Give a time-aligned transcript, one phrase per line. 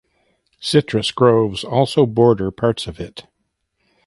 [0.59, 3.27] Citrus groves also border parts of it.